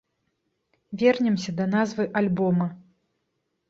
[1.03, 2.73] Вернемся да назвы альбома.